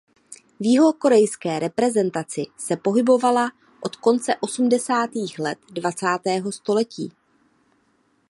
[0.59, 3.51] V jihokorejské reprezentaci se pohybovala
[3.81, 7.11] od konce osmdesátých let dvacátého století.